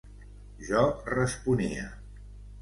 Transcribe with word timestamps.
Jo 0.69 0.81
responia: 1.17 1.85